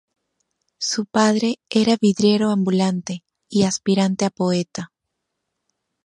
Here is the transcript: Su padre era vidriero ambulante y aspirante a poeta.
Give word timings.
Su 0.79 1.05
padre 1.05 1.59
era 1.69 1.95
vidriero 2.01 2.49
ambulante 2.49 3.23
y 3.49 3.65
aspirante 3.65 4.25
a 4.25 4.31
poeta. 4.31 4.91